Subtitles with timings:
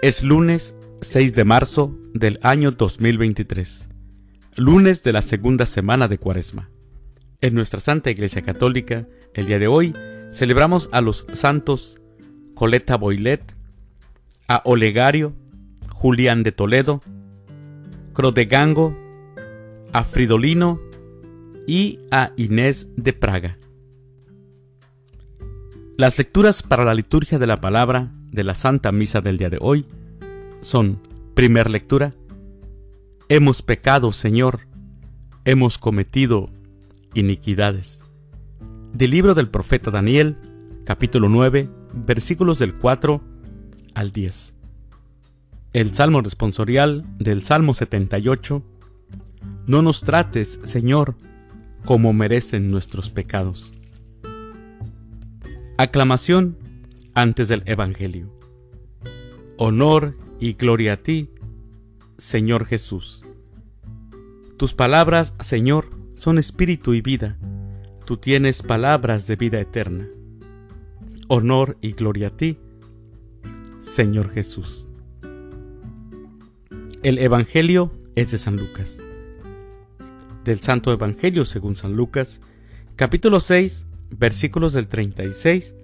[0.00, 3.90] Es lunes 6 de marzo del año 2023,
[4.56, 6.70] lunes de la segunda semana de Cuaresma.
[7.42, 9.94] En nuestra Santa Iglesia Católica, el día de hoy,
[10.32, 12.00] celebramos a los santos
[12.54, 13.54] Coleta Boilet,
[14.48, 15.34] a Olegario,
[15.90, 17.02] Julián de Toledo,
[18.14, 18.96] Crodegango,
[19.92, 20.78] a Fridolino
[21.66, 23.58] y a Inés de Praga.
[25.98, 29.58] Las lecturas para la liturgia de la palabra de la Santa Misa del día de
[29.60, 29.86] hoy
[30.60, 30.98] son,
[31.34, 32.14] primer lectura,
[33.28, 34.60] Hemos pecado, Señor,
[35.46, 36.50] hemos cometido
[37.14, 38.02] iniquidades.
[38.92, 40.36] Del libro del profeta Daniel,
[40.84, 43.22] capítulo 9, versículos del 4
[43.94, 44.54] al 10.
[45.72, 48.62] El Salmo responsorial del Salmo 78.
[49.66, 51.16] No nos trates, Señor,
[51.86, 53.72] como merecen nuestros pecados.
[55.78, 56.58] Aclamación
[57.14, 58.30] antes del Evangelio.
[59.56, 61.30] Honor y gloria a ti,
[62.18, 63.24] Señor Jesús.
[64.56, 67.38] Tus palabras, Señor, son espíritu y vida.
[68.04, 70.08] Tú tienes palabras de vida eterna.
[71.28, 72.58] Honor y gloria a ti,
[73.80, 74.86] Señor Jesús.
[77.02, 79.04] El Evangelio es de San Lucas.
[80.44, 82.40] Del Santo Evangelio según San Lucas,
[82.96, 85.74] capítulo 6, versículos del 36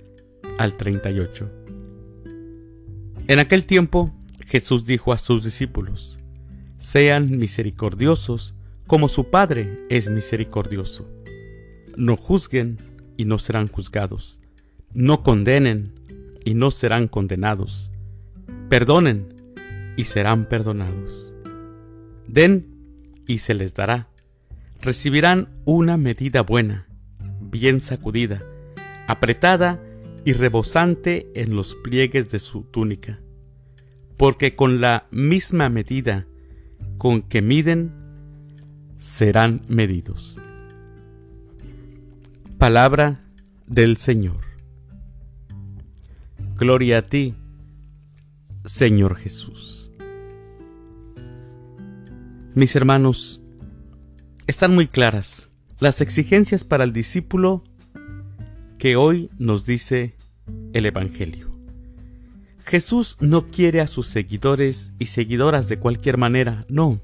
[0.58, 1.50] al 38.
[3.26, 4.14] En aquel tiempo
[4.46, 6.18] Jesús dijo a sus discípulos,
[6.78, 8.54] Sean misericordiosos
[8.86, 11.08] como su Padre es misericordioso.
[11.96, 12.78] No juzguen
[13.16, 14.40] y no serán juzgados.
[14.94, 15.92] No condenen
[16.44, 17.90] y no serán condenados.
[18.68, 19.34] Perdonen
[19.96, 21.34] y serán perdonados.
[22.26, 22.66] Den
[23.26, 24.08] y se les dará.
[24.80, 26.88] Recibirán una medida buena
[27.50, 28.42] bien sacudida,
[29.06, 29.80] apretada
[30.24, 33.20] y rebosante en los pliegues de su túnica,
[34.16, 36.26] porque con la misma medida
[36.98, 37.92] con que miden,
[38.98, 40.38] serán medidos.
[42.58, 43.24] Palabra
[43.66, 44.40] del Señor.
[46.56, 47.36] Gloria a ti,
[48.64, 49.92] Señor Jesús.
[52.56, 53.40] Mis hermanos,
[54.48, 55.48] están muy claras
[55.78, 57.62] las exigencias para el discípulo
[58.78, 60.14] que hoy nos dice
[60.72, 61.50] el Evangelio.
[62.64, 67.00] Jesús no quiere a sus seguidores y seguidoras de cualquier manera, no.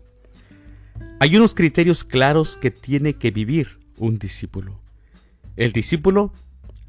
[1.18, 4.80] Hay unos criterios claros que tiene que vivir un discípulo.
[5.56, 6.32] El discípulo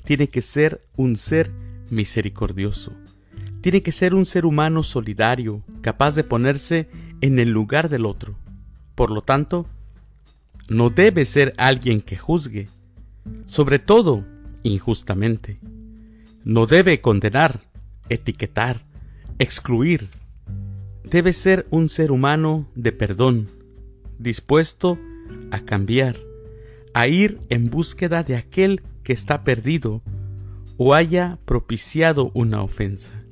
[0.03, 1.51] tiene que ser un ser
[1.89, 2.93] misericordioso.
[3.61, 6.89] Tiene que ser un ser humano solidario, capaz de ponerse
[7.21, 8.37] en el lugar del otro.
[8.93, 9.67] Por lo tanto,
[10.69, 12.67] no debe ser alguien que juzgue,
[13.47, 14.25] sobre todo
[14.69, 15.59] injustamente.
[16.43, 17.61] No debe condenar,
[18.09, 18.85] etiquetar,
[19.39, 20.09] excluir.
[21.03, 23.47] Debe ser un ser humano de perdón,
[24.19, 24.99] dispuesto
[25.51, 26.17] a cambiar,
[26.93, 30.01] a ir en búsqueda de aquel que está perdido
[30.77, 33.23] o haya propiciado una ofensa.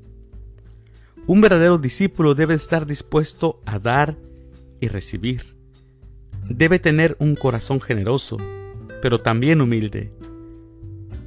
[1.25, 4.17] Un verdadero discípulo debe estar dispuesto a dar
[4.79, 5.53] y recibir
[6.47, 8.37] debe tener un corazón generoso,
[9.01, 10.11] pero también humilde.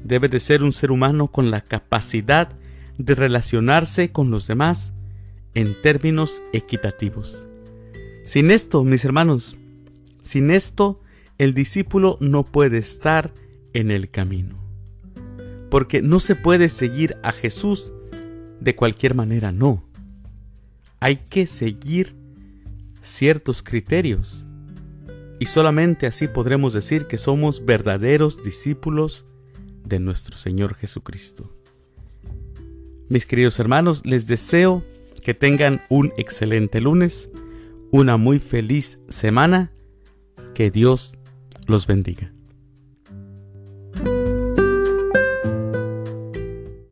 [0.06, 2.50] Debe de ser un ser humano con la capacidad
[2.96, 4.92] de relacionarse con los demás
[5.52, 7.48] en términos equitativos.
[8.24, 9.56] Sin esto, mis hermanos,
[10.22, 11.00] sin esto,
[11.38, 13.34] el discípulo no puede estar
[13.72, 14.56] en el camino.
[15.70, 17.92] Porque no se puede seguir a Jesús
[18.60, 19.88] de cualquier manera, no.
[21.00, 22.14] Hay que seguir
[23.02, 24.46] ciertos criterios
[25.40, 29.26] y solamente así podremos decir que somos verdaderos discípulos
[29.86, 31.50] de nuestro Señor Jesucristo.
[33.08, 34.84] Mis queridos hermanos, les deseo
[35.22, 37.30] que tengan un excelente lunes,
[37.90, 39.72] una muy feliz semana,
[40.54, 41.16] que Dios
[41.66, 42.35] los bendiga.